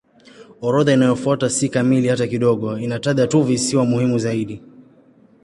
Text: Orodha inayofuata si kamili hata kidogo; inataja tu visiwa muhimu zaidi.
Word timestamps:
Orodha 0.61 0.93
inayofuata 0.93 1.49
si 1.49 1.69
kamili 1.69 2.07
hata 2.07 2.27
kidogo; 2.27 2.77
inataja 2.77 3.27
tu 3.27 3.43
visiwa 3.43 3.85
muhimu 3.85 4.17
zaidi. 4.19 4.61